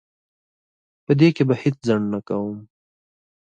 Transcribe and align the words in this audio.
په 1.05 1.11
دې 1.19 1.29
کې 1.35 1.43
به 1.49 1.55
هیڅ 1.61 1.75
ځنډ 1.87 2.05
نه 2.13 2.19
کوم. 2.27 2.55